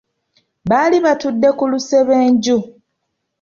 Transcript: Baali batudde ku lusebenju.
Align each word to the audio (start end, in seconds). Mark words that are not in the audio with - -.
Baali 0.69 0.97
batudde 1.05 1.49
ku 1.57 1.63
lusebenju. 1.71 2.57